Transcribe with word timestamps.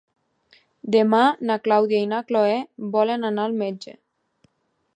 Demà 0.95 1.19
na 1.49 1.57
Clàudia 1.67 1.99
i 2.05 2.09
na 2.13 2.21
Cloè 2.31 2.57
volen 2.97 3.29
anar 3.33 3.47
al 3.51 3.55
metge. 3.61 3.95